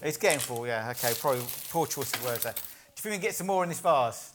It's 0.07 0.17
getting 0.17 0.39
full, 0.39 0.65
yeah. 0.65 0.91
Okay, 0.91 1.13
probably 1.19 1.43
poor 1.71 1.89
choice 1.89 2.15
of 2.15 2.25
words 2.25 2.45
there. 2.45 2.53
Do 2.53 2.61
you 2.61 3.03
think 3.03 3.05
we 3.05 3.17
can 3.17 3.21
get 3.21 3.35
some 3.35 3.49
more 3.49 3.65
in 3.65 3.69
this 3.69 3.81
vase? 3.81 4.35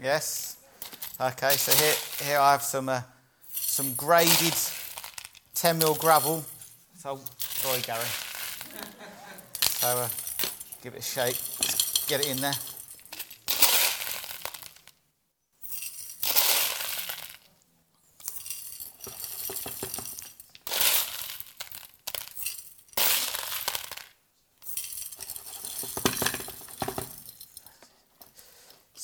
Yes. 0.00 0.51
Okay, 1.20 1.50
so 1.50 1.72
here, 1.72 2.28
here 2.28 2.40
I 2.40 2.52
have 2.52 2.62
some, 2.62 2.88
uh, 2.88 3.02
some 3.50 3.92
graded 3.94 4.54
10 5.54 5.78
mil 5.78 5.94
gravel. 5.94 6.44
So, 6.98 7.20
sorry, 7.38 7.80
Gary. 7.82 8.04
So, 9.60 9.88
uh, 9.88 10.08
give 10.82 10.94
it 10.94 11.00
a 11.00 11.02
shake. 11.02 11.38
get 12.08 12.20
it 12.20 12.30
in 12.30 12.38
there. 12.38 12.54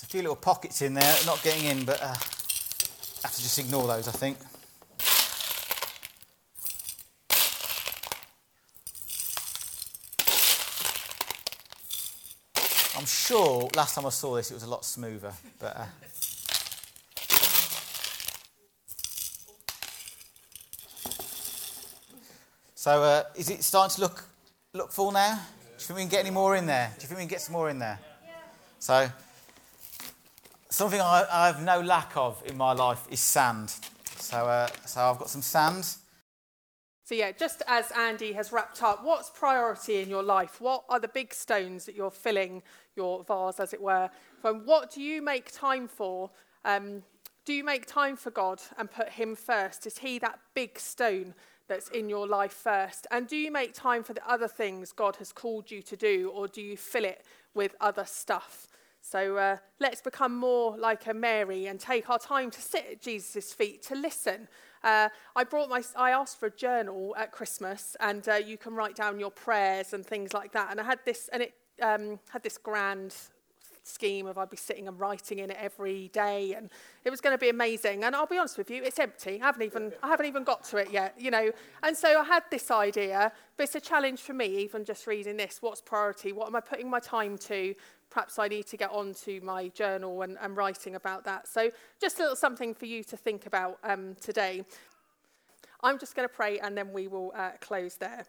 A 0.09 0.11
few 0.11 0.23
little 0.23 0.37
pockets 0.37 0.81
in 0.81 0.95
there, 0.95 1.15
not 1.27 1.43
getting 1.43 1.67
in, 1.67 1.85
but 1.85 2.00
uh, 2.00 2.07
have 2.07 3.35
to 3.35 3.43
just 3.43 3.59
ignore 3.59 3.87
those, 3.87 4.09
I 4.09 4.12
think. 4.12 4.38
I'm 12.97 13.05
sure 13.05 13.69
last 13.77 13.97
time 13.97 14.07
I 14.07 14.09
saw 14.09 14.35
this 14.35 14.50
it 14.50 14.55
was 14.55 14.62
a 14.62 14.71
lot 14.71 14.87
smoother, 14.87 15.31
but. 15.59 15.77
Uh, 15.77 15.85
so 22.75 23.03
uh, 23.03 23.25
is 23.35 23.50
it 23.50 23.62
starting 23.62 23.95
to 23.97 24.00
look 24.00 24.25
look 24.73 24.91
full 24.91 25.12
now? 25.12 25.35
Do 25.35 25.41
you 25.73 25.79
think 25.81 25.97
we 25.97 26.03
can 26.05 26.09
get 26.09 26.21
any 26.21 26.31
more 26.31 26.57
in 26.57 26.65
there? 26.65 26.95
Do 26.97 27.03
you 27.03 27.09
think 27.09 27.19
we 27.19 27.25
can 27.25 27.29
get 27.29 27.43
some 27.43 27.53
more 27.53 27.69
in 27.69 27.79
there? 27.79 27.99
So 28.79 29.11
something 30.78 31.00
I, 31.00 31.26
I 31.32 31.47
have 31.49 31.61
no 31.61 31.80
lack 31.80 32.16
of 32.16 32.40
in 32.47 32.56
my 32.56 32.73
life 32.73 33.04
is 33.11 33.18
sand. 33.18 33.75
So 34.16 34.37
uh, 34.37 34.68
so 34.87 35.00
I've 35.00 35.18
got 35.18 35.28
some 35.28 35.42
sand. 35.42 35.97
So, 37.02 37.14
yeah, 37.14 37.32
just 37.32 37.62
as 37.66 37.90
Andy 37.92 38.35
has 38.35 38.52
wrapped 38.52 38.82
up, 38.82 39.02
what's 39.02 39.30
priority 39.30 40.02
in 40.02 40.11
your 40.11 40.23
life? 40.23 40.61
What 40.61 40.85
are 40.90 41.00
the 41.00 41.08
big 41.08 41.32
stones 41.32 41.87
that 41.87 41.94
you're 41.94 42.11
filling 42.11 42.62
your 42.97 43.25
vase, 43.25 43.58
as 43.58 43.73
it 43.73 43.80
were? 43.80 44.11
From 44.42 44.66
what 44.66 44.92
do 44.92 45.00
you 45.00 45.23
make 45.23 45.50
time 45.50 45.88
for? 45.88 46.30
Um, 46.66 47.02
do 47.47 47.54
you 47.54 47.64
make 47.64 47.87
time 47.87 48.14
for 48.14 48.30
God 48.30 48.61
and 48.76 48.90
put 48.90 49.08
Him 49.08 49.35
first? 49.35 49.87
Is 49.87 49.99
He 49.99 50.18
that 50.18 50.38
big 50.54 50.78
stone 50.78 51.35
that's 51.66 51.88
in 51.88 52.11
your 52.11 52.28
life 52.28 52.52
first? 52.52 53.06
And 53.11 53.26
do 53.26 53.37
you 53.37 53.50
make 53.50 53.73
time 53.73 54.02
for 54.04 54.12
the 54.12 54.30
other 54.30 54.49
things 54.49 54.92
God 54.92 55.16
has 55.16 55.32
called 55.32 55.70
you 55.70 55.80
to 55.82 55.97
do, 55.97 56.30
or 56.35 56.47
do 56.47 56.61
you 56.61 56.76
fill 56.76 57.06
it 57.06 57.25
with 57.54 57.75
other 57.80 58.04
stuff? 58.04 58.68
So 59.11 59.38
uh, 59.38 59.57
let's 59.81 60.03
become 60.03 60.37
more 60.37 60.77
like 60.77 61.07
a 61.07 61.15
Mary 61.15 61.67
and 61.67 61.81
take 61.81 62.11
our 62.11 62.19
time 62.19 62.50
to 62.50 62.61
sit 62.61 62.85
at 62.93 63.00
Jesus' 63.00 63.55
feet, 63.55 63.83
to 63.85 63.95
listen, 63.95 64.49
uh, 64.85 65.09
I 65.35 65.45
brought 65.45 65.71
my, 65.71 65.83
I 65.97 66.11
asked 66.11 66.38
for 66.38 66.47
a 66.47 66.50
journal 66.50 67.15
at 67.19 67.33
Christmas, 67.33 67.97
and 68.00 68.29
uh, 68.29 68.35
you 68.35 68.59
can 68.59 68.75
write 68.75 68.95
down 68.95 69.19
your 69.19 69.31
prayers 69.31 69.95
and 69.95 70.05
things 70.05 70.35
like 70.35 70.53
that. 70.53 70.71
And 70.71 70.79
I 70.79 70.85
had 70.85 70.99
this, 71.07 71.29
and 71.33 71.43
it 71.43 71.55
um, 71.83 72.21
had 72.29 72.43
this 72.43 72.59
grand 72.59 73.15
scheme 73.88 74.26
of 74.26 74.38
I'd 74.38 74.50
be 74.50 74.57
sitting 74.57 74.88
and 74.88 74.99
writing 74.99 75.38
in 75.38 75.50
it 75.50 75.57
every 75.61 76.09
day, 76.09 76.54
and 76.54 76.71
it 77.04 77.11
was 77.11 77.21
going 77.21 77.35
to 77.35 77.40
be 77.40 77.49
amazing. 77.49 78.04
And 78.04 78.14
I'll 78.14 78.26
be 78.26 78.38
honest 78.38 78.59
with 78.59 78.71
you, 78.71 78.83
it's 78.83 78.99
empty. 78.99 79.40
I 79.40 79.47
haven't 79.47 79.62
even, 79.62 79.92
I 80.02 80.09
haven't 80.09 80.26
even 80.26 80.45
got 80.45 80.64
to 80.64 80.76
it 80.76 80.90
yet, 80.90 81.14
you 81.18 81.30
know. 81.30 81.50
And 81.83 81.97
so 81.97 82.21
I 82.21 82.25
had 82.25 82.45
this 82.50 82.71
idea, 82.71 83.33
but 83.57 83.64
it's 83.64 83.75
a 83.75 83.80
challenge 83.80 84.21
for 84.21 84.33
me, 84.33 84.47
even 84.59 84.85
just 84.85 85.07
reading 85.07 85.37
this. 85.37 85.59
What's 85.61 85.80
priority? 85.80 86.33
What 86.33 86.49
am 86.49 86.57
I 86.57 86.61
putting 86.61 86.90
my 86.90 87.00
time 87.00 87.38
to? 87.38 87.75
perhaps 88.11 88.38
I 88.38 88.49
need 88.49 88.66
to 88.68 88.78
get 88.78 88.90
on 88.90 89.12
to 89.25 89.38
my 89.42 89.68
journal 89.68 90.23
and, 90.23 90.38
and 90.40 90.57
writing 90.57 90.95
about 90.95 91.25
that. 91.25 91.47
So, 91.47 91.71
just 92.00 92.18
a 92.18 92.23
little 92.23 92.37
something 92.37 92.75
for 92.75 92.87
you 92.87 93.04
to 93.04 93.16
think 93.16 93.45
about 93.45 93.78
um, 93.85 94.16
today. 94.21 94.64
I'm 95.83 95.99
just 95.99 96.16
going 96.16 96.28
to 96.28 96.35
pray 96.35 96.59
and 96.59 96.76
then 96.76 96.92
we 96.92 97.07
will 97.07 97.33
uh, 97.37 97.50
close 97.61 97.97
there. 97.97 98.25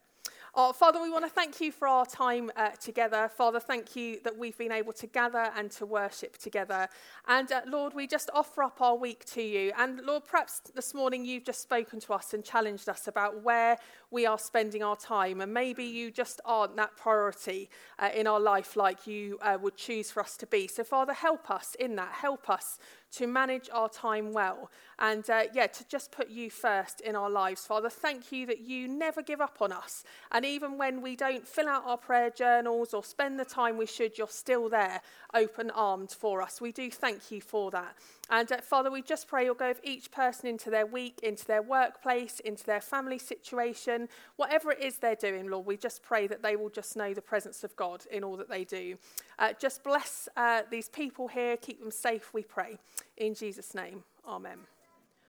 Oh, 0.56 0.74
Father, 0.74 1.00
we 1.00 1.12
want 1.12 1.24
to 1.26 1.30
thank 1.30 1.62
you 1.62 1.72
for 1.72 1.88
our 1.88 2.08
time 2.08 2.50
uh, 2.56 2.70
together. 2.70 3.30
Father, 3.30 3.60
thank 3.60 3.96
you 3.96 4.20
that 4.24 4.36
we've 4.36 4.58
been 4.58 4.72
able 4.72 4.94
to 4.94 5.06
gather 5.06 5.52
and 5.56 5.70
to 5.74 5.86
worship 5.86 6.40
together. 6.40 6.90
And 7.28 7.52
uh, 7.52 7.62
Lord, 7.68 7.94
we 7.94 8.08
just 8.08 8.32
offer 8.34 8.64
up 8.64 8.82
our 8.82 8.96
week 8.96 9.26
to 9.26 9.44
you. 9.44 9.72
And 9.78 10.02
Lord, 10.02 10.26
perhaps 10.26 10.62
this 10.74 10.96
morning 10.96 11.24
you've 11.24 11.46
just 11.46 11.62
spoken 11.62 12.00
to 12.00 12.14
us 12.14 12.34
and 12.34 12.44
challenged 12.44 12.90
us 12.90 13.08
about 13.08 13.44
where 13.44 13.78
we 14.10 14.26
are 14.26 14.40
spending 14.40 14.82
our 14.82 14.96
time. 14.96 15.40
And 15.40 15.54
maybe 15.54 15.84
you 15.84 16.10
just 16.10 16.42
aren't 16.46 16.76
that 16.78 16.98
priority 16.98 17.70
uh, 18.00 18.10
in 18.16 18.26
our 18.26 18.40
life 18.40 18.76
like 18.76 19.06
you 19.06 19.38
uh, 19.44 19.60
would 19.62 19.78
choose 19.78 20.10
for 20.10 20.22
us 20.22 20.36
to 20.38 20.48
be. 20.48 20.68
So, 20.68 20.84
Father, 20.84 21.14
help 21.14 21.52
us 21.52 21.76
in 21.80 21.96
that. 21.98 22.12
Help 22.12 22.50
us 22.50 22.80
to 23.12 23.26
manage 23.26 23.70
our 23.74 23.90
time 23.90 24.34
well 24.34 24.70
and, 25.00 25.28
uh, 25.30 25.44
yeah, 25.54 25.66
to 25.66 25.88
just 25.88 26.12
put 26.12 26.30
you 26.30 26.50
first 26.50 27.02
in 27.02 27.16
our 27.16 27.30
lives. 27.30 27.66
Father, 27.66 27.90
thank 27.90 28.32
you 28.32 28.46
that 28.46 28.60
you 28.62 28.88
never 28.88 29.22
give 29.24 29.42
up 29.42 29.58
on 29.62 29.72
us. 29.72 30.04
And 30.40 30.46
even 30.46 30.78
when 30.78 31.02
we 31.02 31.18
don't 31.18 31.46
fill 31.46 31.68
out 31.68 31.84
our 31.86 31.98
prayer 31.98 32.30
journals 32.30 32.94
or 32.94 33.04
spend 33.04 33.38
the 33.38 33.44
time 33.44 33.76
we 33.76 33.86
should, 33.86 34.18
you're 34.18 34.30
still 34.30 34.70
there, 34.70 35.02
open 35.34 35.70
armed 35.72 36.12
for 36.12 36.42
us. 36.42 36.62
We 36.62 36.72
do 36.72 36.90
thank 36.90 37.30
you 37.30 37.42
for 37.42 37.72
that. 37.72 37.98
And 38.30 38.50
uh, 38.50 38.62
Father, 38.62 38.90
we 38.90 39.02
just 39.02 39.28
pray 39.28 39.44
you'll 39.44 39.56
go 39.56 39.68
with 39.68 39.82
each 39.84 40.12
person 40.12 40.48
into 40.48 40.70
their 40.70 40.86
week, 40.86 41.20
into 41.24 41.46
their 41.46 41.62
workplace, 41.62 42.40
into 42.40 42.64
their 42.64 42.80
family 42.80 43.20
situation, 43.20 44.08
whatever 44.38 44.72
it 44.72 44.82
is 44.82 45.00
they're 45.00 45.14
doing, 45.14 45.50
Lord. 45.50 45.66
We 45.66 45.76
just 45.76 46.04
pray 46.04 46.26
that 46.28 46.42
they 46.42 46.56
will 46.56 46.70
just 46.70 46.96
know 46.96 47.14
the 47.14 47.22
presence 47.22 47.66
of 47.66 47.76
God 47.76 48.06
in 48.10 48.24
all 48.24 48.38
that 48.38 48.48
they 48.48 48.64
do. 48.64 48.96
Uh, 49.40 49.52
just 49.60 49.84
bless 49.84 50.30
uh, 50.38 50.62
these 50.72 50.88
people 50.88 51.28
here, 51.28 51.58
keep 51.58 51.82
them 51.82 51.92
safe, 51.92 52.34
we 52.34 52.44
pray. 52.44 52.78
In 53.18 53.36
Jesus' 53.36 53.76
name, 53.76 54.06
amen. 54.26 54.60